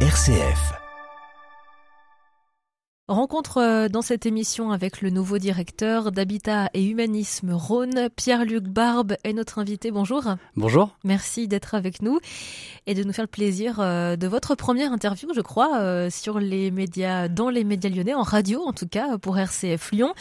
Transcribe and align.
RCF. 0.00 0.85
Rencontre 3.08 3.58
euh, 3.58 3.88
dans 3.88 4.02
cette 4.02 4.26
émission 4.26 4.72
avec 4.72 5.00
le 5.00 5.10
nouveau 5.10 5.38
directeur 5.38 6.10
d'Habitat 6.10 6.70
et 6.74 6.84
Humanisme 6.84 7.52
Rhône, 7.52 8.08
Pierre-Luc 8.16 8.64
Barbe, 8.64 9.14
est 9.22 9.32
notre 9.32 9.60
invité. 9.60 9.92
Bonjour. 9.92 10.24
Bonjour. 10.56 10.90
Merci 11.04 11.46
d'être 11.46 11.76
avec 11.76 12.02
nous 12.02 12.18
et 12.88 12.94
de 12.94 13.04
nous 13.04 13.12
faire 13.12 13.22
le 13.22 13.28
plaisir 13.28 13.78
euh, 13.78 14.16
de 14.16 14.26
votre 14.26 14.56
première 14.56 14.92
interview, 14.92 15.28
je 15.32 15.40
crois, 15.40 15.78
euh, 15.78 16.10
sur 16.10 16.40
les 16.40 16.72
médias, 16.72 17.28
dans 17.28 17.48
les 17.48 17.62
médias 17.62 17.90
lyonnais, 17.90 18.12
en 18.12 18.24
radio 18.24 18.64
en 18.66 18.72
tout 18.72 18.88
cas, 18.88 19.18
pour 19.18 19.38
RCF 19.38 19.92
Lyon. 19.92 20.12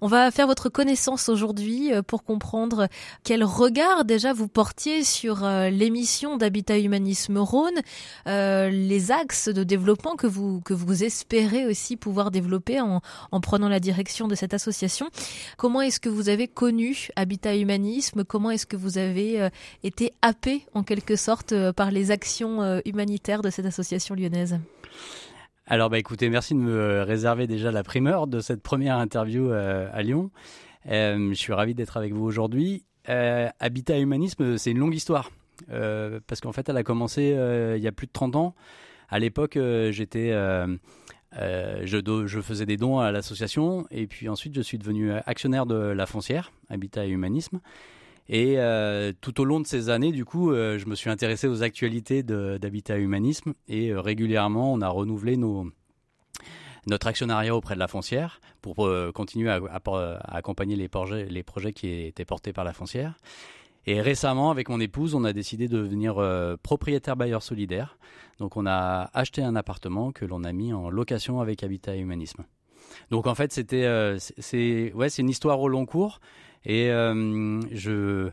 On 0.00 0.06
va 0.06 0.30
faire 0.30 0.46
votre 0.46 0.70
connaissance 0.70 1.28
aujourd'hui 1.28 1.90
pour 2.06 2.24
comprendre 2.24 2.88
quel 3.24 3.44
regard 3.44 4.06
déjà 4.06 4.32
vous 4.32 4.48
portiez 4.48 5.04
sur 5.04 5.46
l'émission 5.70 6.38
d'Habitat 6.38 6.78
et 6.78 6.84
Humanisme 6.84 7.36
Rhône, 7.36 7.82
les 8.26 9.10
axes 9.10 9.50
de 9.50 9.64
développement 9.64 10.16
que 10.16 10.26
vous, 10.26 10.62
que 10.62 10.72
vous 10.72 11.04
espérez 11.04 11.66
aussi 11.66 11.98
pouvoir 11.98 12.21
développer 12.30 12.80
en, 12.80 13.00
prenant 13.40 13.68
la 13.68 13.80
direction 13.80 14.28
de 14.28 14.34
cette 14.34 14.54
association. 14.54 15.08
Comment 15.56 15.80
est-ce 15.80 16.00
que 16.00 16.08
vous 16.08 16.28
avez 16.28 16.48
connu 16.48 17.08
Habitat 17.16 17.56
Humanisme? 17.56 18.24
Comment 18.24 18.50
est-ce 18.50 18.66
que 18.66 18.76
vous 18.76 18.98
avez 18.98 19.40
euh, 19.40 19.48
été 19.82 20.12
happé 20.22 20.64
en 20.74 20.82
quelque 20.82 21.16
sorte 21.16 21.52
euh, 21.52 21.72
par 21.72 21.90
les 21.90 22.10
actions 22.10 22.62
euh, 22.62 22.80
humanitaires 22.84 23.42
de 23.42 23.50
cette 23.50 23.66
association 23.66 24.14
lyonnaise? 24.14 24.58
Alors 25.66 25.90
bah 25.90 25.98
écoutez, 25.98 26.28
merci 26.28 26.54
de 26.54 26.58
me 26.58 27.02
réserver 27.02 27.46
déjà 27.46 27.70
la 27.70 27.82
primeur 27.82 28.26
de 28.26 28.40
cette 28.40 28.62
première 28.62 28.96
interview 28.96 29.52
à 29.52 30.02
Lyon. 30.02 30.30
je 30.84 31.34
suis 31.34 31.52
ravi 31.52 31.74
d'être 31.74 31.96
avec 31.96 32.12
vous 32.12 32.24
aujourd'hui. 32.24 32.84
Habitat 33.06 33.98
Humanisme, 33.98 34.58
c'est 34.58 34.72
une 34.72 34.78
longue 34.78 34.94
histoire. 34.94 35.30
parce 35.68 36.40
qu'en 36.42 36.52
fait, 36.52 36.68
elle 36.68 36.76
a 36.76 36.82
commencé 36.82 37.36
il 37.76 37.82
y 37.82 37.86
a 37.86 37.92
plus 37.92 38.08
de 38.08 38.12
30 38.12 38.34
ans. 38.36 38.54
À 39.08 39.20
l'époque, 39.20 39.56
j'étais 39.90 40.32
euh, 41.38 41.82
je, 41.84 42.40
faisais 42.40 42.66
des 42.66 42.76
dons 42.76 42.98
à 42.98 43.10
l'association 43.10 43.86
et 43.90 44.06
puis 44.06 44.28
ensuite 44.28 44.54
je 44.54 44.60
suis 44.60 44.78
devenu 44.78 45.12
actionnaire 45.12 45.66
de 45.66 45.74
la 45.74 46.06
foncière, 46.06 46.52
Habitat 46.68 47.06
et 47.06 47.10
Humanisme. 47.10 47.60
Et 48.28 48.54
euh, 48.58 49.12
tout 49.20 49.40
au 49.40 49.44
long 49.44 49.60
de 49.60 49.66
ces 49.66 49.90
années, 49.90 50.12
du 50.12 50.24
coup, 50.24 50.52
euh, 50.52 50.78
je 50.78 50.86
me 50.86 50.94
suis 50.94 51.10
intéressé 51.10 51.48
aux 51.48 51.62
actualités 51.62 52.22
d'Habitat 52.22 52.98
et 52.98 53.02
Humanisme 53.02 53.54
et 53.68 53.94
régulièrement, 53.94 54.72
on 54.72 54.80
a 54.80 54.88
renouvelé 54.88 55.36
notre 56.86 57.06
actionnariat 57.06 57.54
auprès 57.54 57.74
de 57.74 57.80
la 57.80 57.88
foncière 57.88 58.40
pour 58.60 58.88
continuer 59.14 59.50
à, 59.50 59.60
accompagner 60.24 60.76
les 60.76 60.88
projets, 60.88 61.26
les 61.26 61.42
projets 61.42 61.72
qui 61.72 61.88
étaient 62.06 62.24
portés 62.24 62.52
par 62.52 62.64
la 62.64 62.72
foncière. 62.72 63.14
Et 63.86 64.00
récemment, 64.00 64.50
avec 64.50 64.68
mon 64.68 64.80
épouse, 64.80 65.14
on 65.14 65.24
a 65.24 65.32
décidé 65.32 65.68
de 65.68 65.78
devenir 65.78 66.18
euh, 66.18 66.56
propriétaire 66.62 67.16
bailleur 67.16 67.42
solidaire. 67.42 67.98
Donc 68.38 68.56
on 68.56 68.66
a 68.66 69.10
acheté 69.12 69.42
un 69.42 69.56
appartement 69.56 70.12
que 70.12 70.24
l'on 70.24 70.44
a 70.44 70.52
mis 70.52 70.72
en 70.72 70.88
location 70.90 71.40
avec 71.40 71.62
Habitat 71.62 71.96
et 71.96 72.00
Humanisme. 72.00 72.44
Donc 73.10 73.26
en 73.26 73.34
fait, 73.34 73.52
c'était 73.52 73.84
euh, 73.84 74.18
c'est 74.18 74.92
ouais, 74.94 75.08
c'est 75.08 75.22
une 75.22 75.28
histoire 75.28 75.60
au 75.60 75.68
long 75.68 75.86
cours 75.86 76.20
et 76.64 76.90
euh, 76.90 77.60
je 77.72 78.30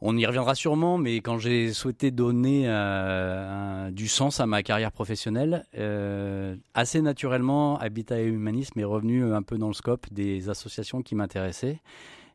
on 0.00 0.16
y 0.16 0.24
reviendra 0.24 0.54
sûrement, 0.54 0.98
mais 0.98 1.16
quand 1.16 1.38
j'ai 1.38 1.72
souhaité 1.72 2.10
donner 2.10 2.64
du 3.92 4.08
sens 4.08 4.40
à 4.40 4.46
ma 4.46 4.62
carrière 4.62 4.92
professionnelle, 4.92 5.64
assez 6.74 7.02
naturellement, 7.02 7.78
Habitat 7.78 8.20
et 8.20 8.26
Humanisme 8.26 8.80
est 8.80 8.84
revenu 8.84 9.32
un 9.34 9.42
peu 9.42 9.58
dans 9.58 9.68
le 9.68 9.74
scope 9.74 10.06
des 10.12 10.48
associations 10.48 11.02
qui 11.02 11.14
m'intéressaient. 11.14 11.80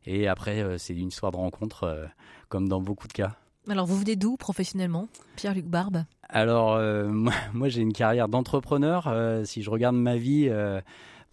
Et 0.06 0.28
après, 0.28 0.62
euh, 0.62 0.78
c'est 0.78 0.94
une 0.94 1.08
histoire 1.08 1.32
de 1.32 1.36
rencontre, 1.36 1.84
euh, 1.84 2.06
comme 2.48 2.68
dans 2.68 2.80
beaucoup 2.80 3.08
de 3.08 3.12
cas. 3.12 3.34
Alors, 3.68 3.86
vous 3.86 3.96
venez 3.98 4.14
d'où 4.14 4.36
professionnellement, 4.36 5.08
Pierre-Luc 5.34 5.66
Barbe? 5.66 6.04
Alors, 6.28 6.74
euh, 6.74 7.08
moi, 7.52 7.68
j'ai 7.68 7.82
une 7.82 7.92
carrière 7.92 8.28
d'entrepreneur. 8.28 9.12
si 9.44 9.62
je 9.62 9.70
regarde 9.70 9.96
ma 9.96 10.16
vie 10.16 10.48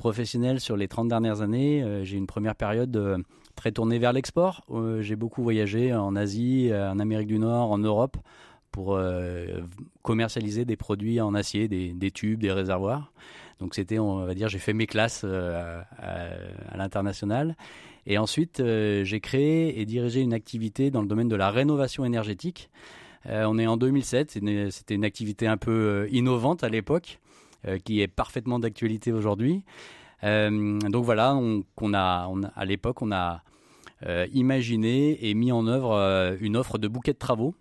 professionnelle 0.04 0.59
sur 0.59 0.76
les 0.76 0.90
30 0.90 1.08
dernières 1.08 1.42
années, 1.42 2.02
j'ai 2.04 2.18
une 2.18 2.28
première 2.28 2.56
période 2.56 3.24
très 3.56 3.72
tournée 3.72 4.00
vers 4.00 4.12
l'export. 4.12 4.66
j'ai 5.00 5.16
beaucoup 5.16 5.44
voyagé 5.44 5.94
en 5.94 6.18
Asie, 6.18 6.72
en 6.74 7.00
Amérique 7.00 7.28
du 7.28 7.40
Nord, 7.40 7.72
en 7.72 7.78
Europe 7.78 8.18
pour 8.72 9.00
commercialiser 10.02 10.66
des 10.66 10.75
produits 10.75 11.22
en 11.22 11.34
acier, 11.34 11.69
des, 11.69 12.12
tubes, 12.12 12.42
des 12.42 12.52
réservoirs. 12.52 13.13
Donc 13.62 13.75
c'était, 13.75 13.97
on 13.97 14.25
va 14.25 14.34
dire, 14.34 14.50
j'ai 14.50 14.59
fait 14.59 14.74
mes 14.74 14.88
classes 14.88 15.24
à, 15.24 15.86
l'international. 16.75 17.56
Et 18.06 18.18
ensuite, 18.18 18.59
euh, 18.59 19.03
j'ai 19.03 19.19
créé 19.19 19.80
et 19.80 19.86
dirigé 19.86 20.22
une 20.22 20.34
activité 20.34 20.92
dans 20.92 21.02
le 21.02 21.08
domaine 21.08 21.30
de 21.30 21.36
la 21.36 21.50
rénovation 21.50 22.03
énergétique. 22.03 22.69
Euh, 23.28 23.46
on 23.47 23.58
est 23.58 23.68
en 23.68 23.78
2007, 23.78 24.31
c'était 24.72 24.96
une 24.96 25.06
activité 25.06 25.47
un 25.47 25.56
peu 25.56 25.72
euh, 25.72 26.08
innovante 26.12 26.63
à 26.63 26.69
l'époque, 26.69 27.19
qui 27.84 28.01
est 28.01 28.07
parfaitement 28.07 28.59
d'actualité 28.59 29.12
aujourd'hui. 29.12 29.63
donc 30.22 31.03
voilà, 31.06 31.35
on, 31.35 31.94
a, 31.94 32.29
à 32.56 32.66
l'époque, 32.66 33.01
on 33.01 33.12
a 33.12 33.44
imaginé 34.34 35.29
et 35.29 35.34
mis 35.34 35.51
en 35.51 35.68
œuvre 35.68 36.35
une 36.41 36.57
offre 36.57 36.78
de 36.78 36.88
bouquet 36.88 37.13
de 37.13 37.18
travaux 37.18 37.56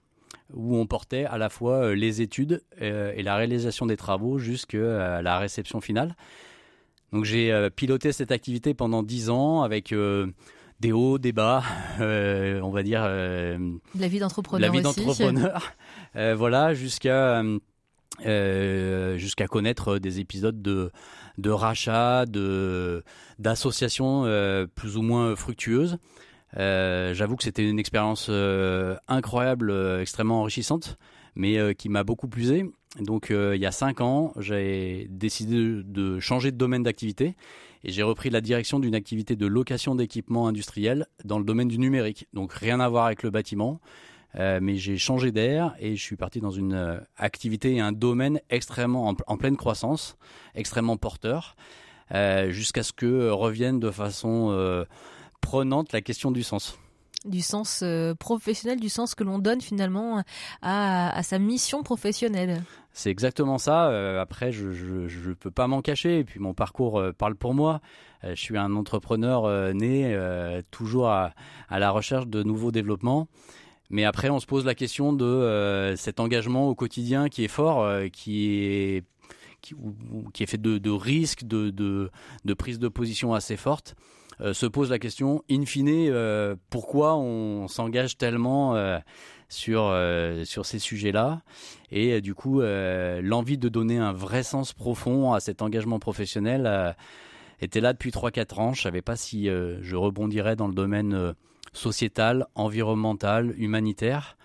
où 0.52 0.76
on 0.76 0.86
portait 0.86 1.24
à 1.24 1.38
la 1.38 1.48
fois 1.48 1.94
les 1.94 2.20
études 2.20 2.62
et 2.80 3.22
la 3.22 3.36
réalisation 3.36 3.86
des 3.86 3.96
travaux 3.96 4.38
jusqu'à 4.38 5.22
la 5.22 5.38
réception 5.38 5.80
finale. 5.80 6.16
Donc 7.12 7.24
j'ai 7.24 7.52
euh, 7.52 7.69
piloté 7.69 8.10
cette 8.12 8.32
activité 8.32 8.72
pendant 8.72 9.02
dix 9.02 9.28
ans 9.28 9.62
avec 9.62 9.92
euh, 9.92 10.28
des 10.80 10.92
hauts, 10.92 11.19
des 11.19 11.32
bas, 11.32 11.62
euh, 12.00 12.60
on 12.62 12.70
va 12.70 12.82
dire. 12.82 13.02
la 13.02 14.08
vie 14.08 14.19
d'entrepreneur. 14.19 14.72
La 14.72 14.76
vie 14.76 14.82
d'entrepreneur. 14.82 15.72
voilà, 16.14 16.74
jusqu'à 16.74 17.42
jusqu'à 18.20 19.46
connaître 19.46 19.98
des 19.98 20.20
épisodes 20.20 20.60
de 20.60 20.90
de 21.38 21.50
rachat, 21.50 22.26
de 22.26 23.02
d'associations 23.38 24.24
plus 24.74 24.96
ou 24.96 25.02
moins 25.02 25.34
fructueuses. 25.36 25.98
J'avoue 26.56 27.36
que 27.36 27.44
c'était 27.44 27.68
une 27.68 27.78
expérience 27.78 28.30
incroyable, 29.08 29.72
extrêmement 30.00 30.40
enrichissante, 30.40 30.98
mais 31.34 31.74
qui 31.74 31.88
m'a 31.88 32.04
beaucoup 32.04 32.28
plusé. 32.28 32.66
Donc 33.00 33.30
euh, 33.30 33.56
il 33.56 33.62
y 33.62 33.66
a 33.66 33.72
cinq 33.72 34.00
ans, 34.00 34.32
j'ai 34.38 35.06
décidé 35.10 35.82
de 35.82 36.20
changer 36.20 36.52
de 36.52 36.56
domaine 36.56 36.82
d'activité 36.82 37.36
et 37.84 37.90
j'ai 37.90 38.02
repris 38.02 38.28
la 38.28 38.40
direction 38.40 38.78
d'une 38.80 38.94
activité 38.94 39.34
de 39.34 39.46
location 39.46 39.94
d'équipements 39.94 40.46
industriels 40.46 41.06
dans 41.24 41.38
le 41.38 41.44
domaine 41.44 41.68
du 41.68 41.78
numérique. 41.78 42.26
Donc 42.34 42.52
rien 42.52 42.80
à 42.80 42.88
voir 42.88 43.06
avec 43.06 43.22
le 43.22 43.30
bâtiment, 43.30 43.80
euh, 44.37 44.60
mais 44.62 44.76
j'ai 44.76 44.98
changé 44.98 45.32
d'air 45.32 45.75
et 45.78 45.97
je 45.97 46.03
suis 46.03 46.16
parti 46.16 46.41
dans 46.41 46.50
une 46.50 46.75
euh, 46.75 46.98
activité 47.16 47.75
et 47.75 47.81
un 47.81 47.93
domaine 47.93 48.41
extrêmement 48.50 49.15
en, 49.26 49.37
pleine 49.37 49.56
croissance, 49.56 50.16
extrêmement 50.54 50.97
porteur, 50.97 51.56
jusqu'à 52.48 52.82
ce 52.82 52.93
que 52.93 53.31
revienne 53.31 53.81
de 53.81 53.91
façon 53.91 54.84
prenante 55.41 55.93
la 55.93 56.03
question 56.03 56.31
du 56.31 56.43
sens 56.43 56.78
du 57.25 57.41
sens 57.41 57.81
euh, 57.82 58.15
professionnel, 58.15 58.81
du 58.81 58.88
sens 58.88 59.15
que 59.15 59.25
l'on 59.25 59.38
donne 59.38 59.60
finalement 59.60 60.22
à, 60.60 61.22
sa 61.22 61.38
mission 61.38 61.82
professionnelle. 61.82 62.62
C'est 62.93 63.10
exactement 63.10 63.59
ça. 63.59 63.88
Euh, 63.88 64.20
après, 64.20 64.53
je 64.53 64.66
ne 64.66 65.34
peux 65.34 65.50
pas 65.50 65.66
m'en 65.66 65.82
cacher. 65.82 66.19
Et 66.19 66.25
puis 66.25 66.41
mon 66.41 66.54
parcours 66.54 66.99
euh, 66.99 67.12
parle 67.12 67.34
pour 67.34 67.54
moi. 67.54 67.81
je 68.22 68.34
suis 68.34 68.59
un 68.59 68.75
entrepreneur 68.75 69.75
né, 69.75 70.16
toujours 70.70 71.09
à, 71.09 71.32
la 71.70 71.91
recherche 71.91 72.26
de 72.26 72.43
nouveaux 72.43 72.70
développements. 72.70 73.28
Mais 73.92 74.04
après, 74.04 74.28
on 74.30 74.41
se 74.41 74.47
pose 74.47 74.64
la 74.64 74.75
question 74.75 75.12
de 75.12 75.94
cet 75.97 76.19
engagement 76.19 76.69
au 76.69 76.75
quotidien 76.75 77.28
qui 77.28 77.44
est 77.44 77.48
fort, 77.48 77.86
qui 78.10 78.48
est 78.64 79.04
qui, 79.62 80.42
est 80.42 80.47
fait 80.47 80.60
de, 80.60 80.91
risques, 80.91 81.44
de, 81.44 81.70
de, 81.70 82.54
prise 82.54 82.78
de 82.78 82.88
position 82.88 83.32
assez 83.32 83.56
forte. 83.56 83.94
Euh, 84.41 84.52
se 84.52 84.66
pose 84.66 84.91
la 84.91 84.98
question, 84.98 85.44
in 85.50 85.64
fine, 85.64 85.88
euh, 85.88 86.56
pourquoi 86.70 87.16
on 87.16 87.69
s'engage 87.69 88.16
tellement 88.16 88.75
euh, 88.75 88.98
sur, 89.48 89.94
sur 90.44 90.66
ces 90.66 90.78
sujets-là? 90.78 91.42
Et 91.91 92.20
du 92.20 92.34
coup, 92.34 92.61
l'envie 92.61 93.58
de 93.58 93.69
donner 93.69 93.99
un 93.99 94.12
vrai 94.12 94.43
sens 94.43 94.72
profond 94.72 95.32
à 95.32 95.40
cet 95.40 95.62
engagement 95.62 95.99
professionnel 95.99 96.96
était 97.61 97.81
là 97.81 97.93
depuis 97.93 98.11
3-4 98.11 98.61
ans. 98.61 98.72
Je 98.72 98.81
ne 98.81 98.82
savais 98.82 99.02
pas 99.02 99.16
si 99.16 99.46
je 99.46 99.96
rebondirais 99.96 100.56
dans 100.56 100.69
le 100.69 100.75
domaine 100.75 101.34
sociétal, 101.72 102.46
environnemental, 102.54 103.54
humanitaire. 103.58 104.36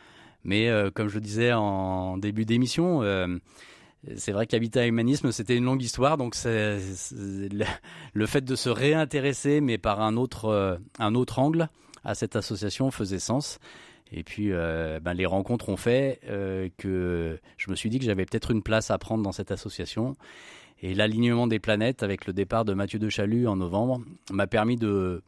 Mais 0.44 0.72
comme 0.94 1.10
je 1.10 1.16
le 1.16 1.22
disais 1.22 1.52
en 1.52 2.18
début 2.18 2.46
d'émission, 2.46 3.04
c'est 4.16 4.32
vrai 4.32 4.48
qu'Habitat 4.48 4.88
Humanisme, 4.88 5.32
c'était 5.32 5.56
une 5.56 5.66
longue 5.66 5.82
histoire, 5.82 6.18
donc 6.18 6.36
le, 6.46 8.26
fait 8.26 8.42
de 8.42 8.56
se 8.56 8.70
réintéresser, 8.70 9.62
mais 9.62 9.78
par 9.78 10.02
un 10.02 10.16
autre, 10.18 10.46
euh, 10.46 10.78
un 11.00 11.16
autre 11.16 11.40
angle, 11.40 11.70
à 12.04 12.16
cette 12.16 12.36
association 12.36 12.92
faisait 12.92 13.20
sens. 13.20 13.60
Et 14.12 14.24
puis, 14.24 14.52
euh, 14.52 15.00
ben, 15.02 15.14
les 15.14 15.26
rencontres 15.26 15.68
ont 15.70 15.78
fait 15.78 16.22
euh, 16.30 16.70
que 16.78 17.40
je 17.58 17.70
me 17.70 17.76
suis 17.76 17.90
dit 17.90 18.00
que 18.00 18.06
j'avais 18.06 18.26
peut-être 18.26 18.52
une 18.52 18.64
place 18.64 18.92
à 18.92 18.98
prendre 18.98 19.24
dans 19.24 19.34
cette 19.34 19.52
association. 19.52 20.16
Et 20.82 20.94
l'alignement 20.94 21.48
des 21.48 21.60
planètes 21.60 22.04
avec 22.04 22.26
le 22.28 22.34
départ 22.34 22.64
de 22.64 22.74
Mathieu 22.74 23.00
de 23.00 23.10
Chalut 23.10 23.48
en 23.48 23.58
novembre 23.58 24.02
m'a 24.32 24.48
permis 24.48 24.78
de 24.78 25.22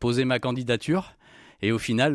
poser 0.00 0.24
ma 0.24 0.38
candidature 0.38 1.14
et 1.62 1.72
au 1.72 1.78
final 1.78 2.14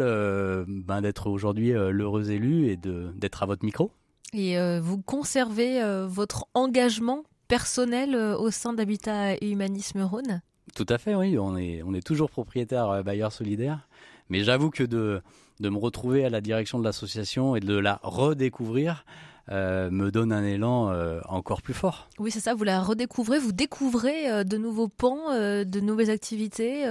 ben, 0.67 1.01
d'être 1.01 1.27
aujourd'hui 1.27 1.71
l'heureux 1.71 2.31
élu 2.31 2.69
et 2.69 2.77
d'être 2.77 3.43
à 3.43 3.45
votre 3.45 3.65
micro. 3.65 3.91
Et 4.33 4.57
vous 4.79 5.01
conservez 5.01 5.81
votre 6.07 6.45
engagement 6.53 7.23
personnel 7.47 8.15
au 8.15 8.49
sein 8.51 8.73
d'Habitat 8.73 9.35
et 9.35 9.51
Humanisme 9.51 10.01
Rhône? 10.01 10.41
Tout 10.75 10.85
à 10.89 10.97
fait, 10.97 11.13
oui. 11.13 11.37
On 11.37 11.57
est, 11.57 11.83
on 11.83 11.93
est 11.93 12.05
toujours 12.05 12.29
propriétaire 12.29 13.03
bailleur 13.03 13.31
solidaire. 13.31 13.87
Mais 14.29 14.43
j'avoue 14.43 14.69
que 14.69 14.83
de, 14.83 15.21
de 15.59 15.69
me 15.69 15.77
retrouver 15.77 16.25
à 16.25 16.29
la 16.29 16.41
direction 16.41 16.79
de 16.79 16.83
l'association 16.83 17.55
et 17.55 17.59
de 17.59 17.77
la 17.77 17.99
redécouvrir, 18.01 19.05
euh, 19.51 19.91
me 19.91 20.09
donne 20.09 20.31
un 20.31 20.43
élan 20.45 20.89
euh, 20.91 21.19
encore 21.27 21.61
plus 21.61 21.73
fort. 21.73 22.07
Oui, 22.17 22.31
c'est 22.31 22.39
ça, 22.39 22.53
vous 22.53 22.63
la 22.63 22.81
redécouvrez, 22.81 23.39
vous 23.39 23.51
découvrez 23.51 24.31
euh, 24.31 24.43
de 24.45 24.57
nouveaux 24.57 24.87
pans, 24.87 25.33
de 25.33 25.79
nouvelles 25.81 26.11
activités. 26.11 26.83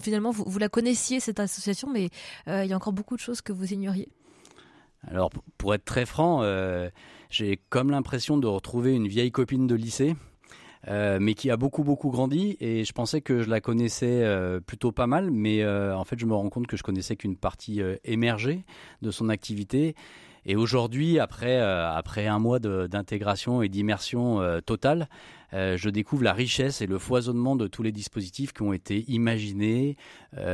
finalement, 0.00 0.30
vous, 0.30 0.58
la 0.58 0.68
connaissiez, 0.68 1.18
cette 1.18 1.40
association, 1.40 1.88
mais 1.90 2.10
il 2.46 2.66
y 2.66 2.72
a 2.72 2.76
encore 2.76 2.92
beaucoup 2.92 3.16
de 3.16 3.20
choses 3.20 3.40
que 3.40 3.52
vous 3.52 3.72
ignoriez. 3.72 4.08
Alors, 5.08 5.30
pour 5.56 5.74
être 5.74 5.84
très 5.84 6.06
franc, 6.06 6.42
j'ai 7.30 7.58
comme 7.68 7.90
l'impression 7.90 8.38
de 8.38 8.46
retrouver 8.46 8.94
une 8.94 9.08
vieille 9.08 9.32
copine 9.32 9.66
de 9.66 9.74
lycée. 9.74 10.14
mais 10.86 11.34
qui 11.34 11.50
a 11.50 11.56
beaucoup 11.56 11.84
beaucoup 11.84 12.10
grandi 12.10 12.56
et 12.60 12.84
je 12.84 12.92
pensais 12.92 13.20
que 13.20 13.42
je 13.42 13.50
la 13.50 13.60
connaissais 13.60 14.24
plutôt 14.66 14.92
pas 14.92 15.06
mal 15.06 15.30
mais 15.30 15.66
en 15.66 16.04
fait 16.04 16.18
je 16.18 16.26
me 16.26 16.34
rends 16.34 16.48
compte 16.48 16.66
que 16.66 16.76
je 16.76 16.82
connaissais 16.82 17.16
qu'une 17.16 17.36
partie 17.36 17.82
émergée 18.04 18.64
de 19.02 19.10
son 19.10 19.28
activité 19.28 19.94
et 20.46 20.56
aujourd'hui, 20.56 21.18
après, 21.18 21.60
euh, 21.60 21.90
après 21.90 22.26
un 22.26 22.38
mois 22.38 22.58
d'intégration 22.58 23.62
et 23.62 23.68
d'immersion 23.68 24.40
euh, 24.40 24.60
totale, 24.60 25.08
euh, 25.52 25.76
je 25.76 25.90
découvre 25.90 26.22
la 26.22 26.32
richesse 26.32 26.80
et 26.80 26.86
le 26.86 26.98
foisonnement 26.98 27.56
de 27.56 27.66
tous 27.66 27.82
les 27.82 27.92
dispositifs 27.92 28.52
qui 28.52 28.62
ont 28.62 28.72
été 28.72 29.04
imaginés, 29.10 29.96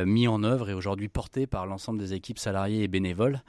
mis 0.05 0.27
en 0.27 0.43
œuvre 0.43 0.71
et 0.71 0.75
aujourd'hui 0.75 1.09
portés 1.09 1.47
par 1.47 1.67
l'ensemble 1.67 1.99
des 1.99 2.15
équipes 2.15 2.39
salariées 2.39 2.83
et 2.83 2.89
bénévoles. 2.89 3.43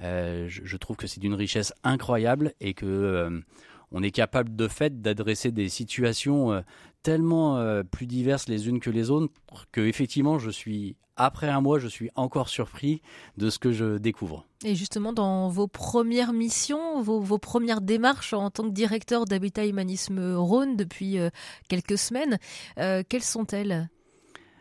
Je, 0.00 0.46
je, 0.46 0.76
trouve 0.76 0.96
que 0.96 1.06
c'est 1.06 1.20
d'une 1.20 1.34
richesse 1.34 1.72
incroyable 1.82 2.52
et 2.60 2.74
que 2.74 3.42
on 3.90 4.02
est 4.02 4.10
capable 4.10 4.54
de 4.54 4.68
fait 4.68 5.00
d'adresser 5.00 5.50
des 5.50 5.68
situations 5.68 6.62
tellement 7.02 7.82
plus 7.90 8.06
diverses 8.06 8.48
les 8.48 8.68
unes 8.68 8.80
que 8.80 8.90
les 8.90 9.10
autres 9.10 9.32
que 9.72 9.80
effectivement 9.80 10.38
je 10.38 10.50
suis 10.50 10.96
après 11.18 11.48
un 11.48 11.60
mois, 11.60 11.78
je 11.78 11.88
suis 11.88 12.10
encore 12.14 12.48
surpris 12.48 13.02
de 13.36 13.50
ce 13.50 13.58
que 13.58 13.72
je 13.72 13.98
découvre. 13.98 14.46
Et 14.64 14.74
justement, 14.74 15.12
dans 15.12 15.48
vos 15.48 15.66
premières 15.66 16.32
missions, 16.32 17.02
vos, 17.02 17.38
premières 17.38 17.80
démarches 17.80 18.32
en 18.32 18.50
tant 18.50 18.64
que 18.64 18.72
directeur 18.72 19.24
d'Habitat 19.24 19.66
Humanisme 19.66 20.36
Rhône 20.36 20.76
depuis 20.76 21.18
euh, 21.18 21.30
quelques 21.68 21.98
semaines, 21.98 22.38
euh, 22.78 23.02
quelles 23.06 23.24
sont-elles? 23.24 23.90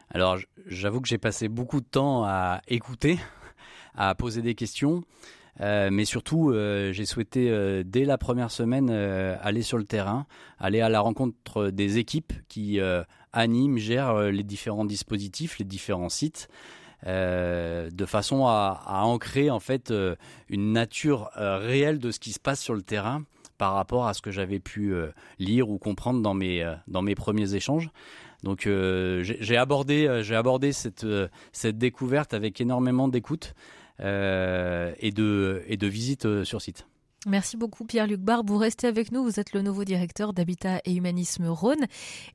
Alors, 0.09 0.37
j'avoue 0.65 1.01
que 1.01 1.07
j'ai 1.07 1.17
passé 1.17 1.47
beaucoup 1.47 1.79
de 1.79 1.85
temps 1.85 2.23
à 2.25 2.61
écouter, 2.67 3.19
à 3.95 4.15
poser 4.15 4.41
des 4.41 4.55
questions. 4.55 5.03
Euh, 5.59 5.89
mais 5.91 6.05
surtout, 6.05 6.53
j'ai 6.53 7.05
souhaité 7.05 7.83
dès 7.83 8.05
la 8.05 8.17
première 8.17 8.51
semaine 8.51 8.89
aller 8.89 9.61
sur 9.61 9.77
le 9.77 9.85
terrain, 9.85 10.25
aller 10.59 10.81
à 10.81 10.89
la 10.89 10.99
rencontre 10.99 11.69
des 11.69 11.97
équipes 11.97 12.33
qui 12.47 12.79
anime, 13.37 13.77
gère 13.77 14.09
euh, 14.09 14.31
les 14.31 14.43
différents 14.43 14.85
dispositifs, 14.85 15.59
les 15.59 15.65
différents 15.65 16.09
sites. 16.09 16.49
Euh, 17.05 17.91
de 17.91 18.05
façon 18.07 18.47
à, 18.47 18.81
ancrer 19.03 19.51
en 19.51 19.59
fait 19.59 19.91
euh, 19.91 20.15
une 20.49 20.73
nature 20.73 21.29
réelle 21.35 21.99
de 21.99 22.09
ce 22.09 22.19
qui 22.19 22.31
se 22.31 22.39
passe 22.39 22.59
sur 22.59 22.73
le 22.73 22.81
terrain 22.81 23.23
par 23.59 23.73
rapport 23.73 24.07
à 24.07 24.15
ce 24.15 24.21
que 24.23 24.31
j'avais 24.31 24.59
pu 24.59 24.93
lire 25.39 25.69
ou 25.69 25.77
comprendre 25.79 26.21
dans 26.21 26.35
mes, 26.35 26.63
dans 26.87 27.01
mes 27.01 27.15
premiers 27.15 27.55
échanges. 27.55 27.89
Donc 28.43 28.67
j'ai 28.67 29.57
abordé, 29.57 30.07
abordé 30.31 30.71
cette, 30.73 31.07
cette 31.51 31.77
découverte 31.79 32.35
avec 32.35 32.61
énormément 32.61 33.07
d'écoute 33.07 33.55
et, 33.99 35.11
de, 35.11 35.63
et 35.67 35.77
de 35.77 35.87
visites 35.87 36.43
sur 36.43 36.61
site. 36.61 36.85
Merci 37.25 37.57
beaucoup 37.57 37.83
Pierre-Luc 37.83 38.21
Barbe. 38.21 38.49
Vous 38.49 38.57
restez 38.57 38.87
avec 38.87 39.11
nous. 39.11 39.23
Vous 39.23 39.39
êtes 39.39 39.53
le 39.53 39.61
nouveau 39.61 39.83
directeur 39.83 40.33
d'Habitat 40.33 40.81
et 40.85 40.93
Humanisme 40.93 41.47
Rhône. 41.47 41.85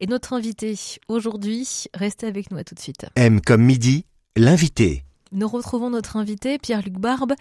Et 0.00 0.06
notre 0.06 0.32
invité 0.34 0.76
aujourd'hui, 1.08 1.84
restez 1.94 2.26
avec 2.26 2.50
nous 2.50 2.58
à 2.58 2.64
tout 2.64 2.74
de 2.74 2.80
suite. 2.80 3.06
M 3.16 3.40
comme 3.40 3.62
midi, 3.62 4.04
l'invité. 4.36 5.04
Nous 5.34 5.49
retrouvons 5.49 5.88
notre 5.88 6.19
invité, 6.19 6.58
Pierre-Luc 6.58 6.99
Barbe, 6.99 7.32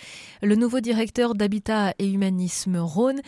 le 0.41 0.55
nouveau 0.55 0.79
directeur 0.79 1.35
d'Habitat 1.35 1.93
et 1.99 2.09
Humanisme 2.09 2.77
Rhône, 2.77 3.19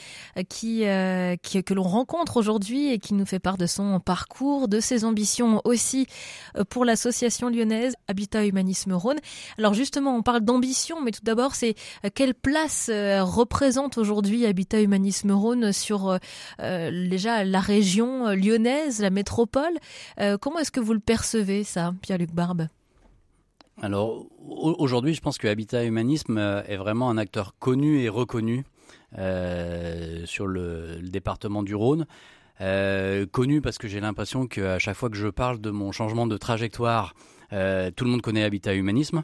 qui, 0.47 0.85
euh, 0.85 1.35
que 1.35 1.73
l'on 1.73 1.83
rencontre 1.83 2.37
aujourd'hui 2.37 2.89
et 2.93 2.97
qui 2.97 3.13
nous 3.13 3.25
fait 3.25 3.39
part 3.39 3.57
de 3.57 3.65
son 3.65 3.99
parcours, 3.99 4.69
de 4.69 4.79
ses 4.79 5.03
ambitions 5.03 5.61
aussi 5.65 6.07
euh, 6.55 6.63
pour 6.63 6.85
l'association 6.85 7.49
lyonnaise 7.49 7.95
Habitat 8.07 8.45
et 8.45 8.47
Humanisme 8.47 8.93
Rhône. 8.93 9.19
Alors 9.57 9.73
justement, 9.73 10.15
on 10.15 10.21
parle 10.21 10.41
d'ambition, 10.41 11.01
mais 11.01 11.11
tout 11.11 11.23
d'abord, 11.23 11.55
c'est 11.55 11.75
euh, 12.05 12.09
quelle 12.15 12.33
place 12.33 12.89
représente 12.89 13.97
aujourd'hui 13.97 14.45
Habitat 14.45 14.81
Humanisme 14.81 15.31
Rhône 15.31 15.73
sur 15.73 16.19
déjà 16.59 17.43
la 17.43 17.59
région 17.59 18.29
lyonnaise, 18.29 19.01
la 19.01 19.09
métropole? 19.09 19.77
Comment 20.41 20.59
est-ce 20.59 20.71
que 20.71 20.79
vous 20.79 20.93
le 20.93 20.99
percevez, 20.99 21.63
ça, 21.63 21.93
Pierre-Luc 22.01 22.31
Barbe? 22.33 22.67
Alors 23.83 24.27
aujourd'hui, 24.39 25.13
je 25.13 25.19
pense 25.19 25.37
que 25.37 25.45
Habitat 25.45 25.83
Humanisme 25.83 26.37
euh, 26.37 26.63
est 26.69 26.77
vraiment 26.77 27.09
un 27.09 27.17
acteur 27.17 27.53
connu 27.59 27.99
et 27.99 28.07
reconnu 28.07 28.63
euh, 29.17 30.25
sur 30.25 30.47
le, 30.47 31.01
département 31.01 31.63
du 31.63 31.75
Rhône. 31.75 32.05
Euh, 32.61 33.25
connu 33.25 33.59
parce 33.59 33.77
que 33.77 33.89
j'ai 33.89 33.99
l'impression 33.99 34.47
qu'à 34.47 34.79
chaque 34.79 34.95
fois 34.95 35.09
que 35.09 35.17
je 35.17 35.27
parle 35.27 35.59
de 35.59 35.69
mon 35.69 35.91
changement 35.91 36.27
de 36.27 36.37
trajectoire, 36.37 37.13
tout 37.51 38.05
le 38.05 38.09
monde 38.09 38.21
connaît 38.21 38.43
Habitat 38.43 38.73
Humanisme. 38.73 39.23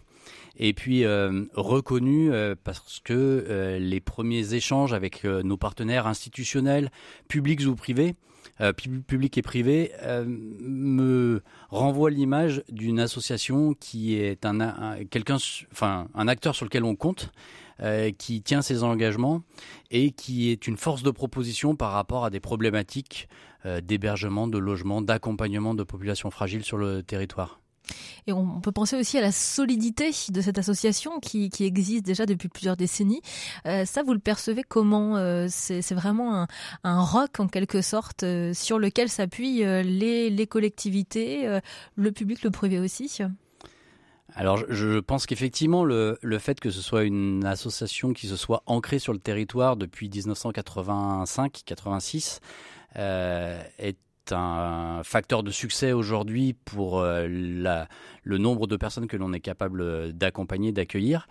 Et 0.58 0.74
puis 0.74 1.04
reconnu 1.08 2.30
parce 2.64 3.00
que 3.04 3.78
les 3.80 4.00
premiers 4.02 4.54
échanges 4.54 4.94
avec 4.94 5.24
nos 5.24 5.58
partenaires 5.58 6.06
institutionnels, 6.06 6.92
publics 7.28 7.66
ou 7.66 7.74
privés, 7.76 8.14
euh, 8.62 8.74
public 8.74 9.38
et 9.38 9.42
privé, 9.42 9.92
euh, 10.04 10.26
me 10.28 11.42
renvoie 11.70 12.10
l'image 12.10 12.64
d'une 12.70 13.00
association 13.00 13.74
qui 13.74 14.16
est 14.16 14.46
un, 14.46 14.60
acteur 14.60 16.56
sur 16.56 16.66
lequel 16.66 16.84
on 16.84 16.96
compte, 16.96 17.32
euh, 17.82 18.12
qui 18.12 18.42
tient 18.42 18.62
ses 18.62 18.84
engagements 18.84 19.44
et 19.92 20.12
qui 20.12 20.50
est 20.52 20.68
une 20.68 20.76
force 20.76 21.04
de 21.04 21.12
proposition 21.12 21.76
par 21.76 21.92
rapport 21.92 22.26
à 22.26 22.30
des 22.30 22.40
problématiques 22.40 23.30
d'hébergement, 23.84 24.48
de 24.48 24.58
logement, 24.58 25.02
d'accompagnement 25.02 25.74
de 25.74 25.84
populations 25.84 26.32
fragiles 26.32 26.64
sur 26.64 26.78
le 26.78 27.04
territoire. 27.04 27.60
On 28.32 28.62
peut 28.62 28.72
penser 28.72 28.96
aussi 28.96 29.18
à 29.18 29.22
la 29.22 29.32
solidité 29.32 30.12
de 30.30 30.42
cette 30.42 30.58
association 30.58 31.20
qui, 31.20 31.50
existe 31.60 32.06
déjà 32.06 32.26
depuis 32.26 32.50
plusieurs 32.50 32.78
décennies. 32.78 33.22
Euh, 33.66 33.86
ça, 33.86 34.04
vous 34.04 34.14
le 34.14 34.20
percevez 34.20 34.64
comment 34.64 35.18
euh, 35.18 35.48
C'est 35.50 35.94
vraiment 35.94 36.48
un, 36.84 37.02
roc 37.02 37.40
en 37.40 37.48
quelque 37.48 37.82
sorte 37.82 38.24
euh, 38.24 38.54
sur 38.54 38.80
lequel 38.80 39.10
s'appuient 39.10 39.64
les, 39.84 40.48
collectivités, 40.50 41.60
le 41.96 42.12
public, 42.12 42.44
le 42.44 42.52
privé 42.52 42.80
aussi? 42.80 43.20
Alors, 44.36 44.60
je 44.70 45.00
pense 45.00 45.26
qu'effectivement, 45.26 45.84
le, 45.84 46.18
fait 46.40 46.60
que 46.60 46.70
ce 46.70 46.82
soit 46.82 47.04
une 47.04 47.44
association 47.46 48.14
qui 48.14 48.28
se 48.28 48.36
soit 48.36 48.62
ancrée 48.66 49.00
sur 49.00 49.14
le 49.14 49.20
territoire 49.20 49.78
depuis 49.78 50.10
1985-86 50.10 52.40
est 52.96 53.98
un 54.32 55.02
facteur 55.04 55.44
de 55.44 55.52
succès 55.52 55.92
aujourd'hui 55.92 56.54
pour 56.54 57.00
euh, 57.00 57.28
le 57.28 58.38
nombre 58.38 58.68
de 58.68 58.76
personnes 58.78 59.08
que 59.08 59.18
l'on 59.18 59.34
est 59.34 59.40
capable 59.40 60.14
d'accompagner, 60.14 60.72
d'accueillir. 60.72 61.28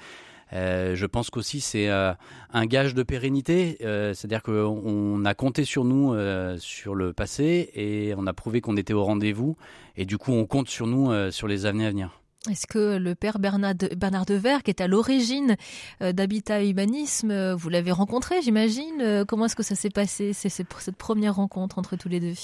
Euh, 0.55 0.95
je 0.95 1.05
pense 1.05 1.29
qu'aussi 1.29 1.61
c'est 1.61 1.91
euh, 1.91 2.15
un 2.53 2.65
gage 2.65 2.95
de 2.95 3.03
pérennité, 3.03 3.77
c'est-à-dire 3.81 4.43
qu'on 4.43 5.25
a 5.25 5.35
compté 5.35 5.65
sur 5.65 5.85
nous 5.85 6.15
sur 6.59 6.95
le 6.95 7.13
passé 7.13 7.71
et 7.75 8.15
on 8.17 8.27
a 8.27 8.33
prouvé 8.33 8.61
qu'on 8.61 8.77
était 8.77 8.95
au 8.95 9.05
rendez-vous 9.05 9.57
et 9.97 10.07
du 10.07 10.19
coup 10.19 10.33
on 10.33 10.47
compte 10.47 10.69
sur 10.69 10.87
nous 10.87 11.31
sur 11.31 11.49
les 11.49 11.67
années 11.67 11.87
à 11.87 11.91
venir. 11.91 12.21
Est-ce 12.49 12.67
que 12.67 12.97
le 12.97 13.15
père 13.15 13.41
Bernard, 13.41 13.75
Bernard 13.97 14.25
Dever, 14.25 14.59
qui 14.65 14.71
est 14.71 14.81
à 14.81 14.87
l'origine 14.87 15.57
d'Habitat 16.01 16.65
Humanisme, 16.65 17.53
vous 17.53 17.69
l'avez 17.69 17.93
rencontré, 17.93 18.41
j'imagine 18.41 19.25
Comment 19.29 19.47
est-ce 19.47 19.57
que 19.57 19.63
ça 19.63 19.75
s'est 19.75 19.91
passé, 19.91 20.33
c'est 20.33 20.49
cette 20.49 20.97
première 20.97 21.35
rencontre 21.35 21.79
entre 21.79 21.97
tous 21.97 22.09
les 22.09 22.21
deux 22.21 22.35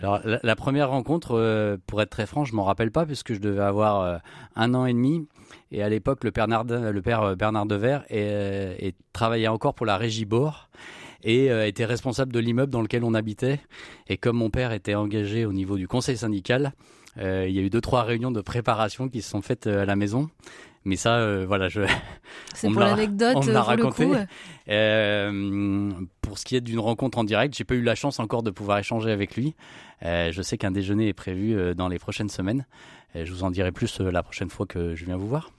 alors 0.00 0.20
la, 0.24 0.56
première 0.56 0.90
rencontre, 0.90 1.36
euh, 1.36 1.76
pour 1.86 2.00
être 2.02 2.10
très 2.10 2.26
franc, 2.26 2.44
je 2.44 2.54
m'en 2.54 2.64
rappelle 2.64 2.90
pas 2.90 3.06
puisque 3.06 3.34
je 3.34 3.38
devais 3.38 3.62
avoir 3.62 4.00
euh, 4.00 4.18
un 4.56 4.74
an 4.74 4.86
et 4.86 4.92
demi. 4.92 5.26
Et 5.70 5.82
à 5.82 5.88
l'époque, 5.88 6.24
le, 6.24 6.30
le, 6.30 7.02
père 7.02 7.22
euh, 7.22 7.34
Bernard 7.34 7.66
Dever 7.66 8.00
et, 8.10 8.94
travaillait 9.12 9.48
encore 9.48 9.74
pour 9.74 9.86
la 9.86 9.96
régie 9.96 10.24
Bord 10.24 10.68
et 11.24 11.46
était 11.68 11.84
responsable 11.84 12.32
de 12.32 12.40
l'immeuble 12.40 12.72
dans 12.72 12.82
lequel 12.82 13.04
on 13.04 13.14
habitait. 13.14 13.60
Et 14.08 14.16
comme 14.16 14.38
mon 14.38 14.50
père 14.50 14.72
était 14.72 14.96
engagé 14.96 15.44
au 15.46 15.52
niveau 15.52 15.76
du 15.76 15.86
conseil 15.86 16.16
syndical, 16.16 16.72
il 17.16 17.50
y 17.50 17.60
a 17.60 17.62
eu 17.62 17.70
deux 17.70 17.80
trois 17.80 18.02
réunions 18.02 18.32
de 18.32 18.40
préparation 18.40 19.08
qui 19.08 19.22
se 19.22 19.30
sont 19.30 19.40
faites 19.40 19.68
à 19.68 19.84
la 19.84 19.94
maison. 19.94 20.30
Mais 20.84 20.96
ça, 20.96 21.44
voilà, 21.44 21.68
je. 21.68 21.82
C'est 22.54 22.68
pour 22.72 22.80
l'anecdote, 22.80 23.36
on 23.36 23.44
me 23.44 23.52
l'a 23.52 24.26
raconté. 24.72 26.06
pour 26.22 26.38
ce 26.38 26.44
qui 26.44 26.56
est 26.56 26.60
d'une 26.60 26.78
rencontre 26.78 27.18
en 27.18 27.24
direct, 27.24 27.54
j'ai 27.56 27.64
pas 27.64 27.74
eu 27.74 27.82
la 27.82 27.94
chance 27.94 28.18
encore 28.18 28.42
de 28.42 28.50
pouvoir 28.50 28.78
échanger 28.78 29.10
avec 29.10 29.36
lui. 29.36 29.54
je 30.02 30.42
sais 30.42 30.58
qu'un 30.58 30.70
déjeuner 30.70 31.08
est 31.08 31.14
prévu 31.14 31.74
dans 31.74 31.88
les 31.88 31.98
prochaines 31.98 32.30
semaines. 32.30 32.64
Et 33.14 33.26
je 33.26 33.32
vous 33.32 33.44
en 33.44 33.50
dirai 33.50 33.72
plus 33.72 34.00
euh, 34.00 34.10
la 34.10 34.22
prochaine 34.22 34.48
fois 34.48 34.64
que 34.64 34.94
je 34.94 35.04
viens 35.04 35.16
vous 35.16 35.28
voir. 35.28 35.50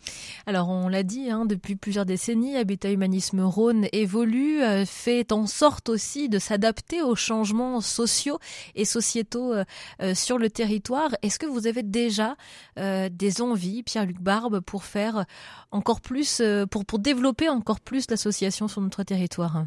Alors 0.47 0.69
on 0.69 0.87
l'a 0.87 1.03
dit, 1.03 1.29
hein, 1.29 1.45
depuis 1.45 1.75
plusieurs 1.75 2.05
décennies, 2.05 2.57
Habitat 2.57 2.91
Humanisme 2.91 3.41
Rhône 3.41 3.87
évolue, 3.91 4.63
euh, 4.63 4.85
fait 4.85 5.31
en 5.31 5.45
sorte 5.45 5.89
aussi 5.89 6.29
de 6.29 6.39
s'adapter 6.39 7.03
aux 7.03 7.15
changements 7.15 7.79
sociaux 7.79 8.39
et 8.73 8.85
sociétaux 8.85 9.53
euh, 9.53 10.15
sur 10.15 10.39
le 10.39 10.49
territoire. 10.49 11.11
Est-ce 11.21 11.37
que 11.37 11.45
vous 11.45 11.67
avez 11.67 11.83
déjà 11.83 12.35
des 12.75 13.41
envies, 13.41 13.83
Pierre-Luc 13.83 14.19
Barbe, 14.19 14.59
pour 14.59 14.83
faire 14.83 15.25
encore 15.71 16.01
plus, 16.01 16.41
pour 16.69 16.99
développer 16.99 17.49
encore 17.49 17.79
plus 17.79 18.09
l'association 18.09 18.67
sur 18.67 18.81
notre 18.81 19.02
territoire 19.03 19.65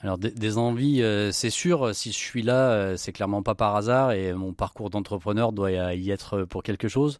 alors 0.00 0.18
des, 0.18 0.58
envies, 0.58 1.02
euh, 1.02 1.32
c'est 1.32 1.50
sûr. 1.50 1.94
Si 1.94 2.12
je 2.12 2.18
suis 2.18 2.42
là, 2.42 2.70
euh, 2.70 2.96
c'est 2.96 3.12
clairement 3.12 3.42
pas 3.42 3.54
par 3.54 3.74
hasard 3.76 4.12
et 4.12 4.32
mon 4.34 4.52
parcours 4.52 4.90
d'entrepreneur 4.90 5.52
doit 5.52 5.72
y 5.72 6.10
être 6.10 6.44
pour 6.44 6.62
quelque 6.62 6.88
chose. 6.88 7.18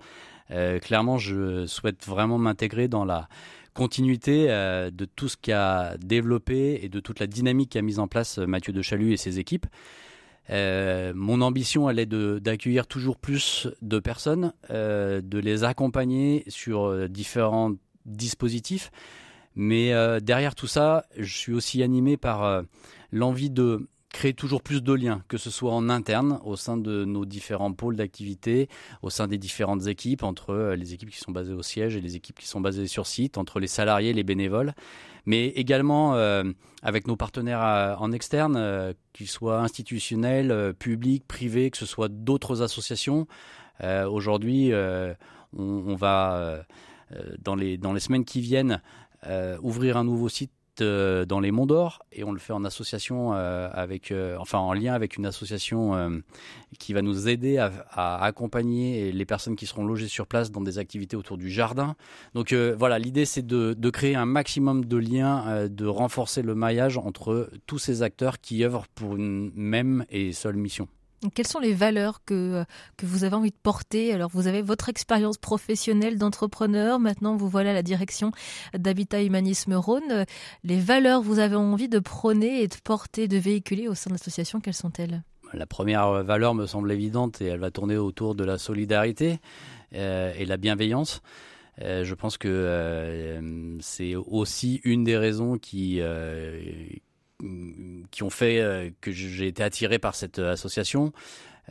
Euh, 0.50 0.78
clairement, 0.78 1.18
je 1.18 1.66
souhaite 1.66 2.06
vraiment 2.06 2.38
m'intégrer 2.38 2.86
dans 2.88 3.04
la 3.04 3.28
continuité 3.74 4.46
de 4.48 5.04
tout 5.04 5.28
ce 5.28 5.36
qu'a 5.36 5.96
développé 5.98 6.80
et 6.82 6.88
de 6.88 6.98
toute 6.98 7.20
la 7.20 7.26
dynamique 7.26 7.72
qu'a 7.72 7.82
mise 7.82 7.98
en 7.98 8.08
place 8.08 8.38
Mathieu 8.38 8.72
de 8.72 8.80
Chalut 8.80 9.12
et 9.12 9.18
ses 9.18 9.38
équipes. 9.38 9.66
mon 10.48 11.42
ambition, 11.42 11.90
elle 11.90 11.98
est 11.98 12.06
d'accueillir 12.06 12.86
toujours 12.86 13.18
plus 13.18 13.68
de 13.82 13.98
personnes, 13.98 14.54
de 14.70 15.38
les 15.38 15.64
accompagner 15.64 16.44
sur 16.48 17.06
différents 17.10 17.72
dispositifs. 18.06 18.90
Mais 19.56 19.94
euh, 19.94 20.20
derrière 20.20 20.54
tout 20.54 20.66
ça, 20.66 21.06
je 21.16 21.34
suis 21.34 21.52
aussi 21.54 21.82
animé 21.82 22.18
par 22.18 22.44
euh, 22.44 22.62
l'envie 23.10 23.50
de 23.50 23.88
créer 24.10 24.34
toujours 24.34 24.62
plus 24.62 24.82
de 24.82 24.92
liens, 24.92 25.22
que 25.28 25.38
ce 25.38 25.50
soit 25.50 25.72
en 25.72 25.88
interne, 25.88 26.40
au 26.44 26.56
sein 26.56 26.76
de 26.76 27.04
nos 27.04 27.24
différents 27.24 27.72
pôles 27.72 27.96
d'activité, 27.96 28.68
au 29.02 29.10
sein 29.10 29.26
des 29.28 29.38
différentes 29.38 29.86
équipes, 29.86 30.22
entre 30.22 30.50
euh, 30.50 30.76
les 30.76 30.92
équipes 30.92 31.10
qui 31.10 31.18
sont 31.18 31.32
basées 31.32 31.54
au 31.54 31.62
siège 31.62 31.96
et 31.96 32.02
les 32.02 32.16
équipes 32.16 32.38
qui 32.38 32.46
sont 32.46 32.60
basées 32.60 32.86
sur 32.86 33.06
site, 33.06 33.38
entre 33.38 33.58
les 33.58 33.66
salariés 33.66 34.12
les 34.12 34.24
bénévoles, 34.24 34.74
mais 35.24 35.48
également 35.48 36.14
avec 36.82 37.08
nos 37.08 37.16
partenaires 37.16 37.96
en 37.98 38.12
externe, 38.12 38.94
qu'ils 39.12 39.26
soient 39.26 39.58
institutionnels, 39.58 40.72
publics, 40.78 41.26
privés, 41.26 41.72
que 41.72 41.78
ce 41.78 41.84
soit 41.84 42.08
d'autres 42.08 42.62
associations. 42.62 43.26
Aujourd'hui, 43.82 44.72
on, 44.72 45.16
on, 45.58 45.96
va, 45.96 46.64
dans, 47.40 47.56
les, 47.56 47.76
dans 47.76 47.92
les 47.92 47.98
semaines 47.98 48.24
qui 48.24 48.40
viennent, 48.40 48.80
euh, 49.28 49.58
ouvrir 49.62 49.96
un 49.96 50.04
nouveau 50.04 50.28
site 50.28 50.52
euh, 50.80 51.24
dans 51.24 51.40
les 51.40 51.50
Monts 51.50 51.66
d'Or 51.66 52.04
et 52.12 52.22
on 52.22 52.32
le 52.32 52.38
fait 52.38 52.52
en 52.52 52.64
association 52.64 53.32
euh, 53.32 53.68
avec, 53.72 54.12
enfin 54.38 54.58
en 54.58 54.74
lien 54.74 54.92
avec 54.92 55.16
une 55.16 55.24
association 55.24 56.22
qui 56.78 56.92
va 56.92 57.00
nous 57.00 57.28
aider 57.28 57.56
à, 57.58 58.22
accompagner 58.22 59.10
les 59.10 59.24
personnes 59.24 59.56
qui 59.56 59.66
seront 59.66 59.86
logées 59.86 60.08
sur 60.08 60.26
place 60.26 60.50
dans 60.50 60.60
des 60.60 60.78
activités 60.78 61.16
autour 61.16 61.38
du 61.38 61.50
jardin. 61.50 61.96
Donc 62.34 62.52
voilà, 62.52 62.98
l'idée 62.98 63.24
c'est 63.24 63.46
de, 63.46 63.72
de, 63.72 63.90
créer 63.90 64.16
un 64.16 64.26
maximum 64.26 64.84
de 64.84 64.96
liens, 64.98 65.66
de 65.68 65.86
renforcer 65.86 66.42
le 66.42 66.54
maillage 66.54 66.98
entre 66.98 67.50
tous 67.66 67.78
ces 67.78 68.02
acteurs 68.02 68.38
qui 68.40 68.62
œuvrent 68.62 68.86
pour 68.94 69.16
une 69.16 69.50
même 69.54 70.04
et 70.10 70.32
seule 70.32 70.56
mission. 70.56 70.88
Quelles 71.34 71.46
sont 71.46 71.60
les 71.60 71.74
valeurs 71.74 72.24
que, 72.24 72.64
que 72.96 73.06
vous 73.06 73.24
avez 73.24 73.34
envie 73.34 73.50
de 73.50 73.56
porter? 73.62 74.12
Alors, 74.12 74.30
vous 74.32 74.46
avez 74.46 74.62
votre 74.62 74.88
expérience 74.88 75.38
professionnelle 75.38 76.18
d'entrepreneur. 76.18 76.98
Maintenant, 76.98 77.36
vous 77.36 77.48
voilà 77.48 77.70
à 77.70 77.74
la 77.74 77.82
direction 77.82 78.32
d'Habitat 78.76 79.22
Humanisme 79.22 79.74
Rhône. 79.74 80.24
Les 80.64 80.78
valeurs 80.78 81.20
que 81.20 81.26
vous 81.26 81.38
avez 81.38 81.56
envie 81.56 81.88
de 81.88 81.98
prôner 81.98 82.62
et 82.62 82.68
de 82.68 82.76
porter, 82.82 83.28
de 83.28 83.36
véhiculer 83.36 83.88
au 83.88 83.94
sein 83.94 84.10
de 84.10 84.14
l'association, 84.14 84.60
quelles 84.60 84.74
sont-elles? 84.74 85.22
La 85.52 85.66
première 85.66 86.24
valeur 86.24 86.54
me 86.54 86.66
semble 86.66 86.90
évidente 86.90 87.40
et 87.40 87.46
elle 87.46 87.60
va 87.60 87.70
tourner 87.70 87.96
autour 87.96 88.34
de 88.34 88.44
la 88.44 88.58
solidarité 88.58 89.38
euh, 89.94 90.32
et 90.36 90.44
la 90.44 90.56
bienveillance. 90.56 91.22
Euh, 91.82 92.04
je 92.04 92.14
pense 92.14 92.38
que 92.38 92.48
euh, 92.48 93.76
c'est 93.80 94.14
aussi 94.16 94.80
une 94.84 95.04
des 95.04 95.16
raisons 95.16 95.58
qui, 95.58 96.00
qui 98.10 98.22
ont 98.22 98.30
fait 98.30 98.60
euh, 98.60 98.90
que 99.00 99.12
j'ai 99.12 99.48
été 99.48 99.62
attiré 99.62 99.98
par 99.98 100.14
cette 100.14 100.38
euh, 100.38 100.52
association. 100.52 101.12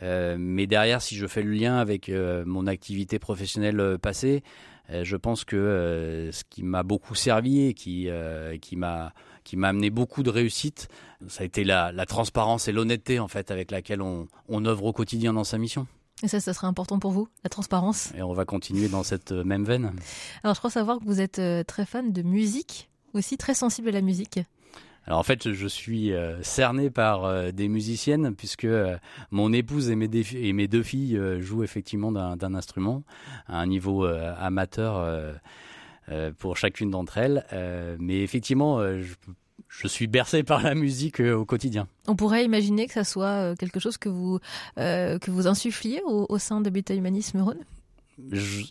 Euh, 0.02 0.36
mais 0.38 0.66
derrière, 0.66 1.02
si 1.02 1.16
je 1.16 1.26
fais 1.26 1.42
le 1.42 1.50
lien 1.52 1.78
avec 1.78 2.10
mon 2.10 2.66
activité 2.66 3.18
professionnelle 3.18 3.98
passée, 4.00 4.42
je 4.90 5.16
pense 5.16 5.44
que 5.44 6.28
ce 6.32 6.44
qui 6.50 6.62
m'a 6.62 6.82
beaucoup 6.82 7.14
servi 7.14 7.62
et 7.62 7.74
qui, 7.74 8.08
qui 8.60 8.76
m'a 8.76 9.14
qui 9.42 9.56
m'a 9.56 9.68
amené 9.68 9.90
beaucoup 9.90 10.22
de 10.22 10.28
réussite, 10.28 10.88
ça 11.28 11.42
a 11.42 11.46
été 11.46 11.64
la, 11.64 11.92
la 11.92 12.04
transparence 12.04 12.68
et 12.68 12.72
l'honnêteté 12.72 13.20
en 13.20 13.28
fait 13.28 13.50
avec 13.50 13.70
laquelle 13.70 14.02
on, 14.02 14.26
on 14.48 14.64
œuvre 14.66 14.84
au 14.84 14.92
quotidien 14.92 15.32
dans 15.32 15.44
sa 15.44 15.56
mission. 15.56 15.86
Et 16.22 16.28
ça, 16.28 16.40
ça 16.40 16.52
serait 16.52 16.66
important 16.66 16.98
pour 16.98 17.12
vous, 17.12 17.28
la 17.44 17.48
transparence? 17.48 18.12
Et 18.16 18.22
on 18.22 18.34
va 18.34 18.44
continuer 18.44 18.88
dans 18.88 19.02
cette 19.02 19.32
même 19.32 19.64
veine. 19.64 19.92
Alors, 20.42 20.54
je 20.54 20.60
crois 20.60 20.70
savoir 20.70 20.98
que 20.98 21.04
vous 21.04 21.20
êtes 21.20 21.40
très 21.66 21.86
fan 21.86 22.12
de 22.12 22.22
musique, 22.22 22.90
aussi 23.14 23.38
très 23.38 23.54
sensible 23.54 23.88
à 23.88 23.92
la 23.92 24.02
musique. 24.02 24.40
Alors 25.06 25.20
en 25.20 25.22
fait, 25.22 25.52
je 25.52 25.66
suis 25.68 26.12
euh, 26.12 26.42
cerné 26.42 26.90
par 26.90 27.24
euh, 27.24 27.52
des 27.52 27.68
musiciennes 27.68 28.34
puisque 28.34 28.64
euh, 28.64 28.96
mon 29.30 29.52
épouse 29.52 29.88
et 29.88 29.94
mes, 29.94 30.08
deux 30.68 30.82
filles 30.82 31.20
jouent 31.40 31.62
effectivement 31.62 32.10
d'un 32.10 32.54
instrument 32.54 33.04
à 33.46 33.60
un 33.60 33.66
niveau 33.66 34.04
amateur 34.04 35.34
pour 36.38 36.56
chacune 36.56 36.90
d'entre 36.90 37.18
elles. 37.18 37.44
mais 37.98 38.22
effectivement, 38.22 38.80
je, 39.68 39.88
suis 39.88 40.06
bercé 40.06 40.42
par 40.42 40.62
la 40.62 40.74
musique 40.74 41.20
au 41.20 41.44
quotidien. 41.44 41.86
On 42.06 42.16
pourrait 42.16 42.44
imaginer 42.44 42.86
que 42.86 42.92
ça 42.92 43.04
soit 43.04 43.56
quelque 43.56 43.80
chose 43.80 43.98
que 43.98 44.08
vous, 44.08 44.38
que 44.76 45.30
vous 45.30 45.46
insuffliez 45.46 46.00
au, 46.06 46.26
au 46.28 46.38
sein 46.38 46.60
de 46.60 46.70
Beta 46.70 46.94
Humanisme 46.94 47.40
Rhône 47.40 47.64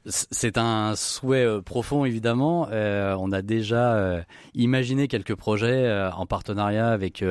c'est 0.08 0.58
un 0.58 0.96
souhait 0.96 1.46
euh, 1.46 1.62
profond 1.62 2.06
évidemment. 2.06 2.68
Euh, 2.72 3.16
on 3.20 3.32
a 3.32 3.42
déjà 3.42 3.96
euh, 3.96 4.22
imaginé 4.54 5.08
quelques 5.08 5.36
projets 5.36 6.10
en 6.16 6.26
partenariat 6.26 6.90
avec 6.90 7.24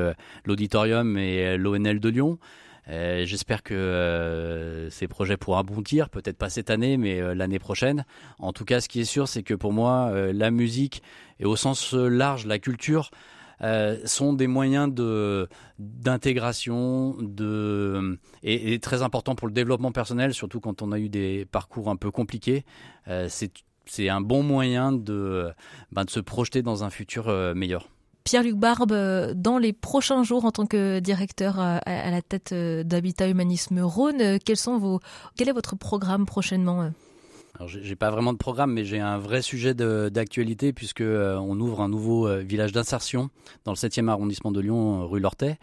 l'auditorium 0.45 1.19
et 1.19 1.57
l'ONL 1.57 2.01
de 2.01 2.09
Lyon. 2.09 2.39
J'espère 2.87 3.63
que 3.63 4.89
ces 4.91 5.09
projets 5.09 5.37
pourront 5.37 5.57
aboutir, 5.57 6.11
peut-être 6.11 6.37
pas 6.37 6.51
cette 6.51 6.71
année, 6.71 6.97
mais 6.97 7.35
l'année 7.35 7.59
prochaine. 7.59 8.05
En 8.39 8.53
tout 8.53 8.65
cas, 8.65 8.81
ce 8.81 8.89
qui 8.89 9.01
est 9.01 9.05
sûr, 9.05 9.27
c'est 9.27 9.43
que 9.43 9.55
pour 9.55 9.73
moi, 9.73 10.13
la 10.33 10.51
musique 10.51 11.03
et 11.41 11.47
au 11.47 11.57
sens 11.57 11.95
large, 11.95 12.47
la 12.47 12.59
culture, 12.59 13.11
euh, 13.63 13.99
sont 14.05 14.33
des 14.33 14.47
moyens 14.47 14.93
de 14.93 15.49
d'intégration 15.79 17.17
de 17.21 18.19
et, 18.43 18.79
très 18.81 19.03
important 19.03 19.35
pour 19.35 19.49
le 19.49 19.55
développement 19.55 19.93
personnel 19.93 20.35
surtout 20.35 20.61
quand 20.61 20.83
on 20.83 20.93
a 20.93 20.99
eu 20.99 21.09
des 21.09 21.47
parcours 21.51 21.89
un 21.89 21.97
peu 21.97 22.11
compliqués. 22.11 22.65
Euh, 23.09 23.29
c'est 23.87 24.09
un 24.09 24.21
bon 24.21 24.43
moyen 24.43 24.93
de 24.93 25.51
ben, 25.93 26.05
de 26.05 26.11
se 26.11 26.21
projeter 26.21 26.63
dans 26.63 26.85
un 26.85 26.91
futur 26.91 27.29
euh, 27.29 27.55
meilleur. 27.55 27.89
Pierre-Luc 28.25 28.57
Barbe, 28.57 29.33
dans 29.35 29.59
les 29.59 29.75
prochains 29.75 30.23
jours 30.23 30.47
en 30.47 30.51
tant 30.51 30.65
que 30.65 30.99
directeur 30.99 31.59
à, 31.59 31.81
la 31.85 32.23
tête 32.23 32.55
d'Habitat 32.55 33.29
Humanisme 33.29 33.81
Rhône, 33.81 34.39
quels 34.39 34.57
sont 34.57 34.79
vos, 34.79 35.01
quel 35.37 35.51
est 35.51 35.53
votre 35.53 35.77
programme 35.77 36.25
prochainement 36.25 36.91
alors 37.57 37.69
j'ai 37.69 37.95
pas 37.95 38.11
vraiment 38.11 38.33
de 38.33 38.39
programme, 38.39 38.73
mais 38.73 38.85
j'ai 38.85 38.99
un 38.99 39.19
vrai 39.19 39.41
sujet 39.41 39.75
d'actualité 39.75 40.73
puisque 40.73 41.03
euh, 41.03 41.39
ouvre 41.39 41.83
un 41.83 41.89
nouveau 41.89 42.27
euh, 42.27 42.39
village 42.39 42.73
d'insertion 42.73 43.31
dans 43.65 43.71
le 43.71 43.77
7e 43.77 44.09
arrondissement 44.09 44.51
de 44.51 44.61
Lyon, 44.61 45.03
euh, 45.03 45.05
rue 45.05 45.21
Lortet, 45.21 45.59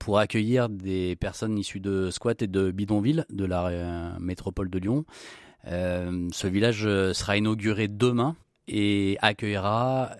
pour 0.00 0.18
accueillir 0.18 0.68
des 0.68 1.14
personnes 1.14 1.56
issues 1.58 1.78
de 1.78 2.10
squats 2.10 2.34
et 2.40 2.48
de 2.48 2.72
bidonvilles 2.72 3.24
de 3.30 3.44
la 3.44 4.16
métropole 4.18 4.68
de 4.68 4.80
Lyon. 4.80 5.04
ce 5.64 6.46
village 6.48 6.82
sera 7.12 7.36
inauguré 7.36 7.86
demain 7.86 8.34
et 8.66 9.16
accueillera 9.22 10.10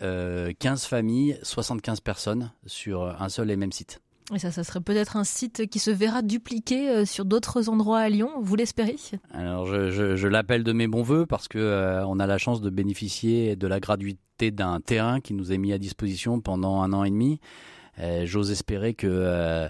15 0.61 0.85
familles, 0.85 1.37
75 1.42 1.99
personnes 1.99 2.52
sur 2.66 3.21
un 3.21 3.28
seul 3.28 3.50
et 3.50 3.56
même 3.56 3.73
site. 3.73 4.00
Et 4.35 4.40
ça, 4.40 4.50
ça 4.50 4.64
serait 4.64 4.80
peut-être 4.80 5.16
un 5.16 5.23
site 5.23 5.68
qui 5.68 5.78
se 5.78 5.90
verra 5.90 6.21
dupliqué 6.21 6.90
euh, 6.90 7.04
sur 7.04 7.25
d'autres 7.25 7.68
endroits 7.68 8.00
à 8.00 8.09
Lyon, 8.09 8.30
vous 8.40 8.56
l'espérez? 8.56 8.97
Alors 9.33 9.66
je, 9.66 10.26
l'appelle 10.26 10.64
de 10.64 10.73
mes 10.73 10.88
bons 10.88 11.02
voeux 11.02 11.26
parce 11.26 11.47
que 11.47 11.59
euh, 11.59 12.04
on 12.06 12.18
a 12.18 12.26
la 12.26 12.37
chance 12.37 12.61
de 12.61 12.68
bénéficier 12.68 13.54
de 13.54 13.66
la 13.68 13.78
gratuité 13.78 14.50
d'un 14.50 14.80
terrain 14.80 15.21
qui 15.21 15.33
nous 15.33 15.52
est 15.52 15.59
mis 15.59 15.73
à 15.73 15.78
disposition 15.78 16.40
pendant 16.40 16.83
un 16.83 16.92
an 16.92 17.04
et 17.04 17.11
demi. 17.11 17.38
Euh, 18.00 18.26
j'ose 18.26 18.50
espérer 18.50 18.95
que 18.95 19.68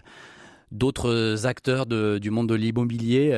d'autres 0.73 1.47
acteurs 1.47 1.85
du 1.87 2.31
monde 2.31 2.49
de 2.49 2.55
l'immobilier 2.55 3.33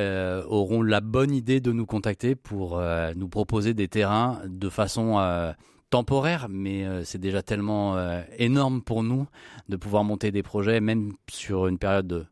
auront 0.47 0.81
la 0.81 1.01
bonne 1.01 1.31
idée 1.31 1.59
de 1.59 1.71
nous 1.73 1.85
contacter 1.85 2.35
pour 2.35 2.81
nous 3.15 3.29
proposer 3.29 3.73
des 3.73 3.87
terrains 3.87 4.41
de 4.47 4.69
façon 4.69 5.19
temporaire, 5.89 6.47
mais 6.49 6.85
euh, 6.85 7.03
c'est 7.03 7.17
déjà 7.17 7.41
tellement 7.41 7.97
euh, 7.97 8.21
énorme 8.37 8.81
pour 8.81 9.03
nous 9.03 9.27
de 9.67 9.75
pouvoir 9.75 10.03
monter 10.03 10.31
des 10.31 10.43
projets, 10.43 10.79
même 10.81 11.13
sur 11.29 11.67
une 11.67 11.77
période 11.77 12.27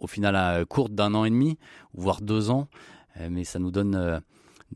au 0.00 0.06
final 0.06 0.66
courte 0.66 0.92
d'un 0.92 1.14
an 1.14 1.24
et 1.24 1.30
demi, 1.30 1.58
voire 1.94 2.20
deux 2.20 2.50
ans. 2.50 2.68
Euh, 3.20 3.28
mais 3.30 3.44
ça 3.44 3.58
nous 3.58 3.70
donne 3.70 4.20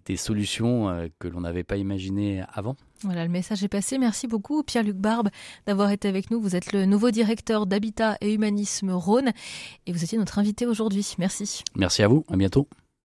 des 0.06 0.16
solutions 0.16 1.10
que 1.18 1.28
l'on 1.28 1.40
n'avait 1.40 1.64
pas 1.64 1.76
imaginées 1.76 2.42
avant. 2.52 2.76
Voilà, 3.02 3.24
le 3.24 3.30
message 3.30 3.64
est 3.64 3.68
passé. 3.68 3.98
Merci 3.98 4.28
beaucoup, 4.28 4.62
Pierre-Luc 4.62 4.96
Barbe, 4.96 5.28
d'avoir 5.66 5.90
été 5.90 6.08
avec 6.08 6.30
nous. 6.30 6.40
Vous 6.40 6.54
êtes 6.54 6.72
le 6.72 6.86
nouveau 6.86 7.10
directeur 7.10 7.66
d'Habitat 7.66 8.16
et 8.20 8.32
Humanisme 8.32 8.92
Rhône 8.92 9.32
et 9.86 9.92
vous 9.92 10.04
étiez 10.04 10.16
notre 10.16 10.38
invité 10.38 10.66
aujourd'hui. 10.66 11.14
Merci. 11.18 11.64
Merci 11.76 12.02
à 12.02 12.08
vous. 12.08 12.24
À 12.30 12.36
bientôt. 12.36 12.68